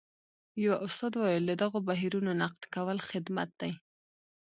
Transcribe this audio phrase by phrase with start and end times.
[0.63, 3.71] یوه استاد وویل د دغو بهیرونو نقد کول خدمت دی.